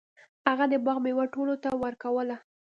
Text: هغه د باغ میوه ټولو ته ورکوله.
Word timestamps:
هغه 0.49 0.65
د 0.71 0.73
باغ 0.85 0.97
میوه 1.05 1.25
ټولو 1.33 1.55
ته 1.63 1.69
ورکوله. 1.83 2.35